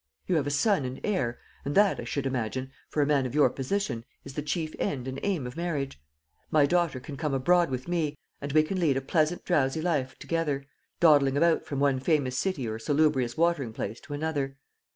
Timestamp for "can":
6.99-7.17, 8.63-8.79